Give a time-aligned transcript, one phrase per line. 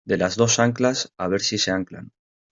[0.03, 2.11] de las dos anclas, a ver si se anclan.